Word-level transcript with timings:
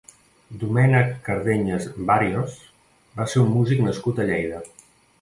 Domènec 0.63 1.11
Cardenyes 1.27 1.87
Bàrios 2.09 2.59
va 3.21 3.31
ser 3.35 3.47
un 3.47 3.55
músic 3.55 3.89
nascut 3.89 4.27
a 4.27 4.31
Lleida. 4.35 4.69